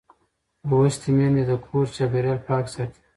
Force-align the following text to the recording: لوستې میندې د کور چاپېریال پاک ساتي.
لوستې 0.67 1.09
میندې 1.17 1.43
د 1.49 1.51
کور 1.65 1.85
چاپېریال 1.95 2.39
پاک 2.47 2.65
ساتي. 2.73 2.99